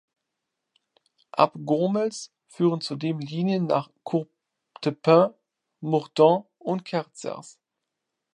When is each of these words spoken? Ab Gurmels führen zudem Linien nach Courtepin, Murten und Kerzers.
Ab 1.31 1.53
Gurmels 1.63 2.33
führen 2.47 2.81
zudem 2.81 3.19
Linien 3.19 3.67
nach 3.67 3.91
Courtepin, 4.03 5.29
Murten 5.79 6.43
und 6.57 6.85
Kerzers. 6.85 7.59